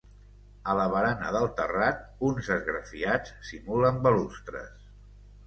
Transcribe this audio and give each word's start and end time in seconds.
A 0.71 0.73
la 0.77 0.85
barana 0.93 1.33
del 1.35 1.45
terrat 1.59 2.01
uns 2.31 2.49
esgrafiats 2.57 3.37
simulen 3.51 4.03
balustres. 4.09 4.91